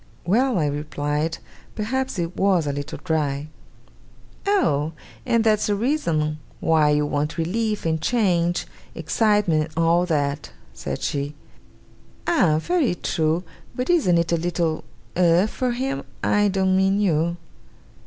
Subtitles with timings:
[0.25, 1.37] 'Well,' I replied;
[1.75, 3.49] 'perhaps it was a little dry.'
[4.47, 4.93] 'Oh!
[5.27, 11.03] and that's a reason why you want relief and change excitement and all that?' said
[11.03, 11.35] she.
[12.25, 12.57] 'Ah!
[12.59, 13.43] very true!
[13.75, 14.83] But isn't it a little
[15.15, 15.45] Eh?
[15.45, 17.37] for him; I don't mean you?